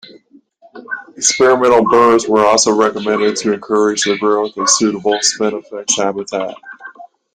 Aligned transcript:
Experimental 1.15 1.87
burns 1.87 2.27
were 2.27 2.43
also 2.43 2.73
recommended 2.75 3.35
to 3.37 3.53
encourage 3.53 4.01
the 4.03 4.17
growth 4.17 4.57
of 4.57 4.67
suitable 4.67 5.19
spinifex 5.21 5.95
habitat. 5.95 6.55